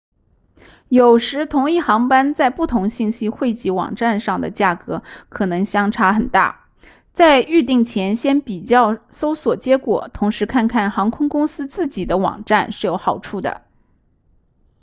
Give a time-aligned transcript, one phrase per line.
[0.89, 6.65] 有时同一航班在不同信息汇集网站上的价格可能相差很大
[7.13, 13.61] 在预订前先比较搜索结果同时看看航空公司自己的网站是有好处的